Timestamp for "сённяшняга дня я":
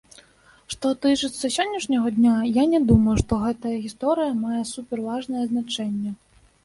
1.57-2.63